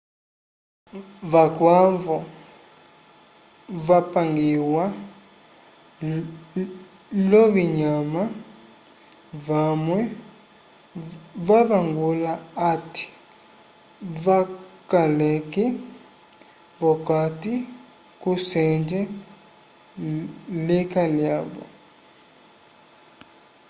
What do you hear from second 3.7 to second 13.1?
vapangiwa l'ovinyama vamwe vavangula hati